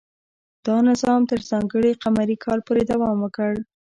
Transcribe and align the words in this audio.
دا 0.67 0.77
نظام 0.89 1.21
تر 1.31 1.39
ځانګړي 1.49 1.91
قمري 2.03 2.35
کال 2.43 2.59
پورې 2.67 2.83
دوام 2.91 3.17
وکړ. 3.21 3.51